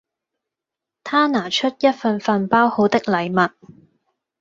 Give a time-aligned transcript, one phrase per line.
[1.03, 3.53] 他拿出一份份包好的禮物